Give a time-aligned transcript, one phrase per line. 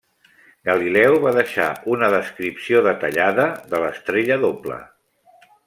[0.69, 4.83] Galileu va deixar una descripció detallada de l'estrella doble.